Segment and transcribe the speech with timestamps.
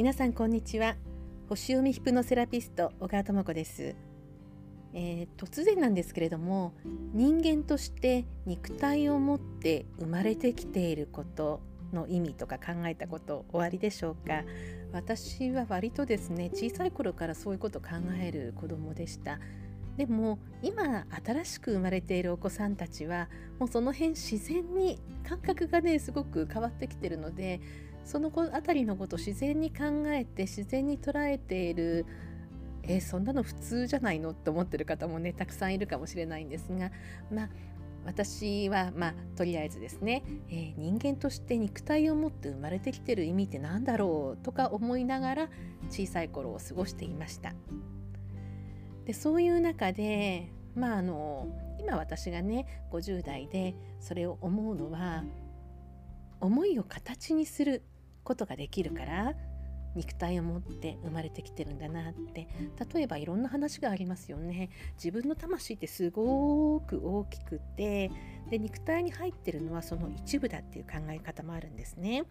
[0.00, 0.96] 皆さんこんにちは。
[1.50, 3.94] 星読みヒプノセラピスト小川智子です、
[4.94, 6.72] えー、突然なんですけれども
[7.12, 11.60] 人間として肉体を持って生まれてきていること
[11.92, 14.42] の意味とか考えたことおありでしょうか？
[14.90, 17.88] 私は割とですね小さい頃からそういうこと考
[18.22, 19.38] える子供でした。
[19.98, 24.98] でも今新しく生まれているお子さんたちはもうその辺自然に
[25.28, 27.60] 感覚がねすごく変わってきてるので
[28.04, 32.06] その辺りのことを自然に考えて自然に捉えている
[32.82, 36.90] えー、そんなの普通じゃないのって思ってる方もねたくさんいるかもしれないんですが
[37.32, 37.48] まあ
[38.06, 45.48] 私はまあとりあえずですね、えー、人間として肉体を持って生まれてきてる意味って何だろうとか思いながら
[45.90, 47.52] 小さい頃を過ごしていました。
[49.04, 51.48] でそういう中でまああの
[51.78, 55.24] 今私がね50代でそれを思うのは
[56.40, 57.82] 思いを形にする
[58.24, 59.34] ことができるから
[59.94, 62.46] 肉体を持って生まれてきてるんだなって。
[62.94, 64.70] 例えばいろんな話がありますよね。
[64.94, 68.10] 自分の魂ってすごく大きくて
[68.50, 72.24] で肉体に入ってるのはその一部だっていう考え方もあるんですね。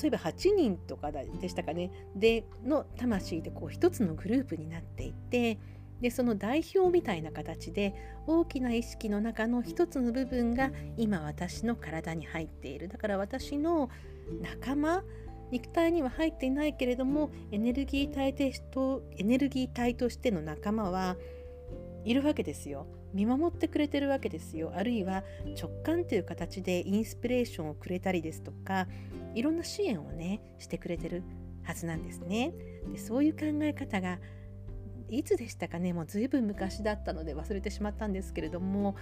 [0.00, 1.90] 例えば8人とかでしたかね。
[2.16, 5.58] での魂でこう一つのグループになっていて
[6.00, 7.94] でその代表みたいな形で
[8.26, 12.88] 大きな意識の中の一つの部分が今私の体に入っている。
[12.88, 13.90] だから私の
[14.42, 15.02] 仲間
[15.50, 21.16] 肉体には入っていないけれどもエネルギー体とエネルギー体としての仲間は
[22.04, 22.86] いるわけですよ。
[23.14, 24.72] 見守ってくれてるわけですよ。
[24.76, 25.24] あるいは
[25.60, 28.86] 直感という形でインスピレーションをくれたりですとか
[29.34, 31.22] いろんな支援をねしてくれてる
[31.62, 32.52] はずなんですね。
[32.92, 34.18] でそういう考え方が
[35.10, 35.92] いつでしたかね？
[35.92, 38.94] もう随分昔だったので忘れてしまったんですけれども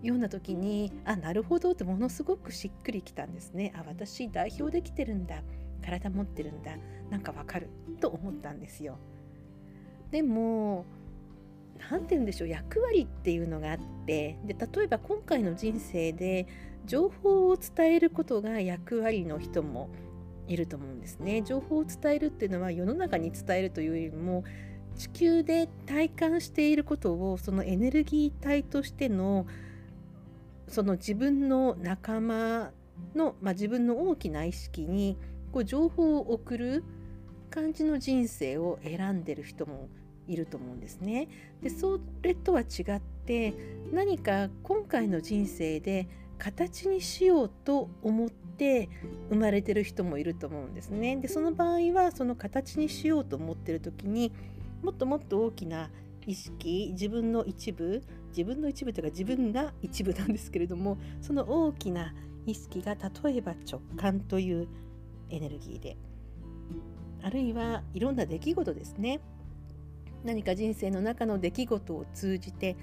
[0.00, 3.72] 読んだ時にあなるほどってものすごくしっくりきたんですね。
[3.76, 5.42] あ私代表できてるんだ。
[5.84, 6.76] 体持ってるんだ。
[7.10, 7.68] なんかわかる。
[8.00, 8.98] と思ったんですよ。
[10.10, 10.84] でも
[11.90, 12.48] 何て言うんでしょう。
[12.48, 16.46] 役割っていうのがあってで例えば今回の人生で
[16.86, 19.88] 情報を伝えることが役割の人も
[20.48, 21.42] いると思うんですね。
[21.42, 24.44] 情報を伝えるっていうのは世の中に伝えるというよりも
[25.02, 29.48] 地球で体感していることをそのエネルギー体としての
[30.68, 32.70] その自分の仲間
[33.16, 35.18] の、まあ、自分の大きな意識に
[35.50, 36.84] こう情報を送る
[37.50, 39.88] 感じの人生を選んでる人も
[40.28, 41.26] いると思うんですね。
[41.60, 43.54] でそれとは違って
[43.90, 46.06] 何か今回の人生で
[46.38, 48.88] 形にしようと思って
[49.30, 51.16] 生まれてる人もいると思うんですね。
[51.16, 54.30] でその場合はその形にしようと思ってる時に
[54.82, 55.90] もっともっと大きな
[56.26, 62.14] 意識自分の一部自分の一部というか自分が一部なんですけれどもその大きな
[62.46, 64.68] 意識が例えば直感という
[65.30, 65.96] エネルギーで
[67.22, 69.20] あるいはいろんな出来事ですね。
[70.24, 72.76] 何か人生の中の出来事を通じて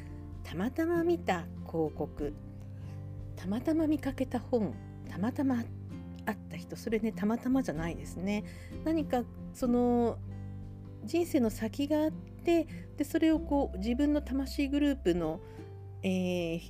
[0.43, 2.33] たまたま見た広告
[3.35, 4.73] たまたま見かけた本
[5.09, 5.63] たまたま
[6.25, 8.43] 会った人それねたまたまじゃないですね。
[8.83, 9.23] 何か
[9.53, 10.17] その
[11.09, 15.41] 人生の先があってでそれをこう自分の魂グループの、
[16.03, 16.61] えー、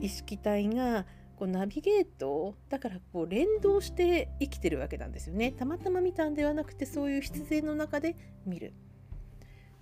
[0.00, 1.04] 意識体が
[1.36, 8.14] こうナビゲートだからこう連動して生きてるわけなんですよねたまたま見たんではなくてそういう必然の中で
[8.46, 8.72] 見る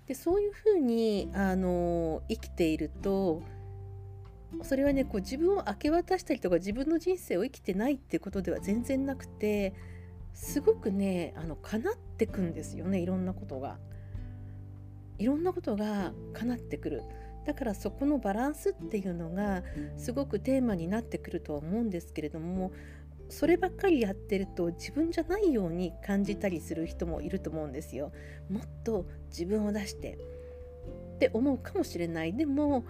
[0.07, 3.43] でそういうふうにあの生きていると
[4.63, 9.75] それはねこう自分を明け渡したりとか自分の人生を生きてないっていうことでは全然なくて
[10.33, 13.77] すごくねあの叶ってくんですよねいろんなことが。
[15.19, 17.03] いろんなことが叶ってくる。
[17.45, 19.63] だからそこのバランスっていうのが
[19.97, 22.73] すごくテーマになってくるとは思うんですけれども
[23.31, 28.13] そればっかりやってると自分じゃないように感じたりする人もいると思うんですよ。
[28.51, 30.19] もっと自分を出して
[31.17, 32.35] って思うかもしれない。
[32.37, 32.85] でも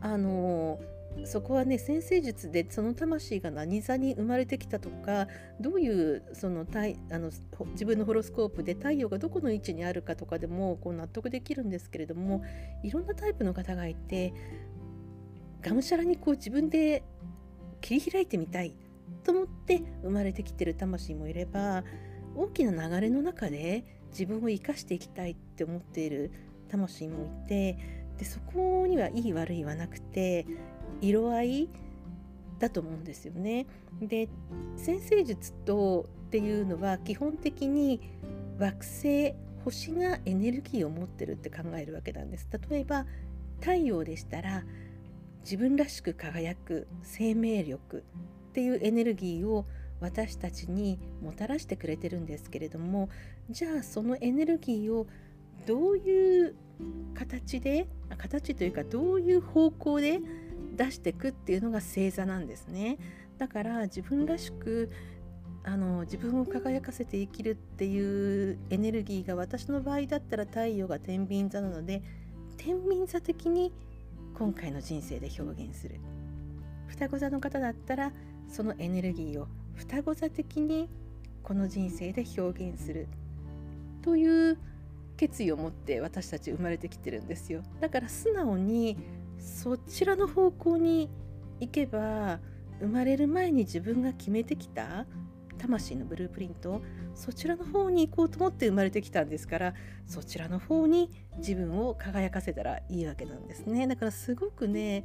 [0.00, 0.80] あの
[1.24, 5.28] そこはね先生術でその魂が何座に生まれてきたとか
[5.60, 6.66] どういうその
[7.10, 7.30] あの
[7.72, 12.42] 自分のホロスコープで太陽がどこの位置にあるかとかでもこう納得できるんですけれども
[12.82, 14.34] いろんなタイプの方がいて
[15.62, 17.04] がむしゃらにこう自分で
[17.80, 18.74] 切り開いてみたい
[19.22, 21.84] と思って生まれてきてる魂もいれば
[22.36, 26.32] 大きな流れの中で自分を生かしていきたいって思っている
[26.68, 27.78] 魂もいて
[28.18, 30.46] でそこにはいい悪いはなくて
[31.00, 31.68] 色合い
[32.58, 33.66] だと思うんですよね。
[34.00, 34.28] で
[34.76, 38.00] 先生術とっていうのは基本的に
[38.58, 39.34] 惑星
[39.64, 42.48] 星がエネルギーを持ってるって考えるわけなんです。
[42.70, 43.06] 例えば
[43.60, 44.64] 太陽でしたら
[45.42, 48.04] 自分らしく輝く生命力
[48.50, 49.66] っていうエネルギーを
[50.00, 53.08] 私たちにもたらしてくれてるんですけれども
[53.50, 55.06] じゃあそのエネルギーを
[55.66, 56.54] どういう
[57.14, 57.86] 形で
[58.18, 60.20] 形というかどういう方向で
[60.74, 62.98] 出してくっていうのが星座なんですね。
[63.38, 64.90] だから自分らしく
[65.64, 72.02] あの自分を輝かせて生きるっていうエネルギーが私の場合だったら太陽が天秤座なので
[72.58, 73.72] 天秤座的に
[74.34, 75.96] 今回の人生で表現する。
[76.88, 78.12] 双子座の方だったら
[78.48, 80.88] そのエネルギーを双子座的に
[81.42, 83.08] この人生で表現する。
[84.02, 84.58] という
[85.16, 87.62] 決意を持って私たち生まれてきてるんですよ。
[87.80, 88.98] だから素直に
[89.44, 91.10] そちらの方向に
[91.60, 92.40] 行けば
[92.80, 95.06] 生まれる前に自分が決めてきた
[95.58, 96.82] 魂のブループリント
[97.14, 99.74] そちらの方に行こうと思って生まれてきたんですから
[100.06, 105.04] そちらの方に自分を輝かせたらいいわけなんですねだからすごくね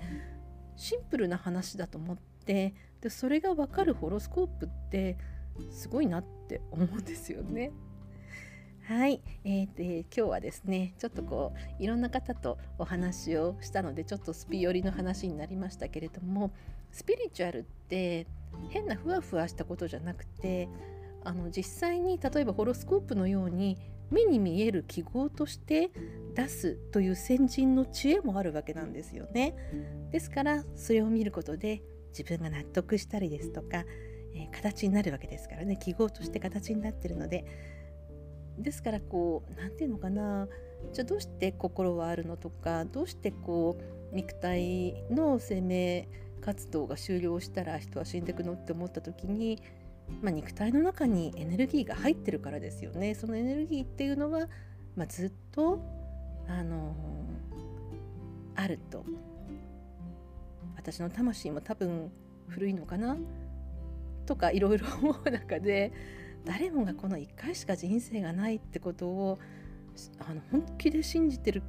[0.75, 5.17] シンプルな話だと思ってでそれが分かるホロスコープって
[5.69, 7.71] すごいなって思うんですよね。
[8.89, 16.51] はい、えー、で今日はですねちょっとこういろんな方とお話をしたのでちょっとスピ寄りの話になりましたけれども
[16.91, 18.25] スピリチュアルって
[18.69, 20.69] 変なふわふわしたことじゃなくて
[21.23, 23.77] あの実際に例えばホロスコープのように
[24.09, 25.91] 目に見える記号として
[26.33, 29.53] 出すという先人の知恵もあるわけなんですよね。
[30.11, 31.83] ですからそれを見ることで
[32.17, 33.85] 自分が納得したりですとか、
[34.33, 37.45] えー、形になるわけですからね記号として形になってるので
[38.59, 40.47] ですからこう何て言うのかな。
[40.93, 43.77] じゃあどうして心はあるのとかどうしてこ
[44.11, 46.07] う肉体の生命
[46.41, 49.61] 活動が終了したら人は死んでいくのって思った時に、
[50.21, 53.13] まあ、肉体の中にエネルギーが入ってるからですよね。
[53.13, 54.47] そのエネルギーっていうのは、
[54.95, 55.81] まあ、ずっと
[56.47, 56.95] あの、
[58.55, 59.03] あると。
[60.75, 62.09] 私の魂も多分
[62.47, 63.17] 古いのかな？
[64.25, 65.91] とかいろいろ思う中で
[66.45, 69.39] 誰もがこの1回しか人生がないってことを
[70.19, 71.61] あの本気で信じてる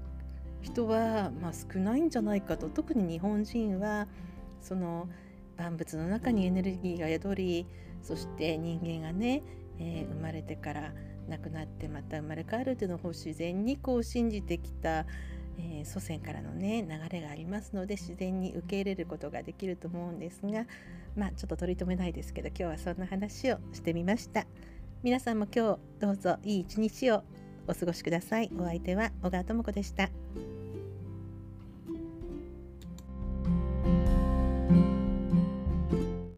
[0.62, 2.68] 人は、まあ、少ないんじゃないかと。
[2.68, 4.06] 特に日本人は
[4.60, 5.08] その
[5.56, 7.66] 万物の中にエネルギーが宿り
[8.02, 9.42] そして人間がね、
[9.78, 10.92] えー、生まれてから
[11.28, 15.06] 亡くなってまた生まれ変わるというのを自然にこう信じてきた、
[15.60, 20.66] えー、祖先からのね流れがありますので自然に受け入れることができると思うんですが
[21.16, 24.46] まあちょっと取り留めないですけど今日はそんな話をしてみました
[25.02, 27.22] 皆さんも今日どうぞいい一日を
[27.68, 30.10] お過ごしくださいお相手は小川智子でした。